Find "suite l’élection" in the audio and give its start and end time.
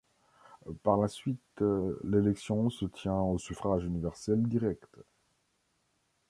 1.07-2.71